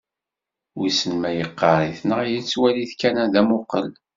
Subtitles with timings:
[0.77, 3.87] Wisen ma yeqqar-it neɣ yettwali-t kan d amuqel.